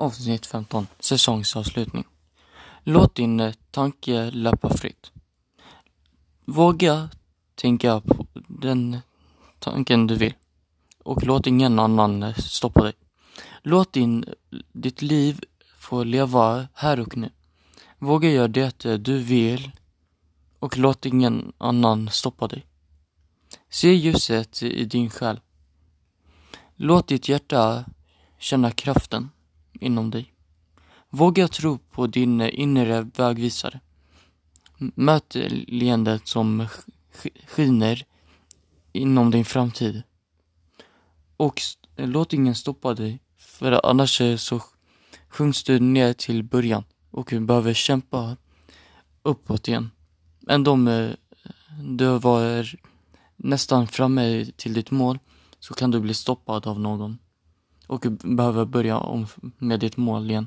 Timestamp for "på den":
8.00-8.98